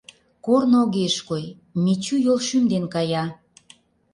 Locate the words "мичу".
1.83-2.15